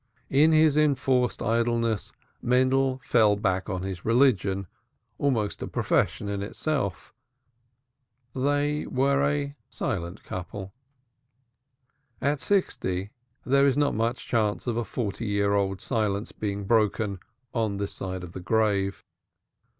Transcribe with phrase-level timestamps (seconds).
[0.31, 2.11] In his enforced idleness
[2.41, 4.65] Mendel fell back on his religion,
[5.19, 7.13] almost a profession in itself.
[8.33, 10.73] They were a silent couple.
[12.19, 13.11] At sixty
[13.45, 17.19] there is not much chance of a forty year old silence being broken
[17.53, 19.03] on this side of the grave.